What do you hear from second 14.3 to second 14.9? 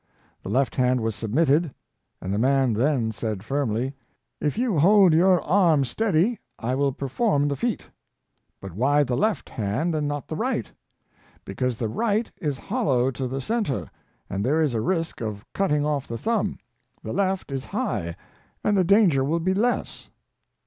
and there is a